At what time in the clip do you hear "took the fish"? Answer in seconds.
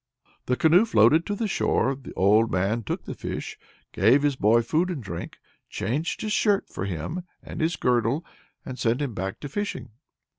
2.81-3.59